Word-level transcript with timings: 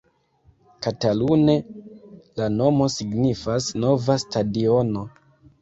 Katalune, 0.85 1.57
la 2.41 2.47
nomo 2.55 2.89
signifas 2.97 3.71
nova 3.85 4.19
stadiono. 4.27 5.09